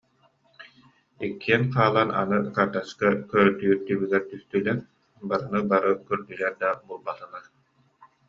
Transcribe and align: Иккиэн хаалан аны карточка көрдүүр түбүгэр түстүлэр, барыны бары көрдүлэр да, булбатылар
Иккиэн 1.25 1.63
хаалан 1.73 2.09
аны 2.21 2.37
карточка 2.55 3.07
көрдүүр 3.31 3.77
түбүгэр 3.87 4.23
түстүлэр, 4.29 4.79
барыны 5.29 5.59
бары 5.71 5.91
көрдүлэр 6.07 6.53
да, 6.61 6.69
булбатылар 6.87 7.43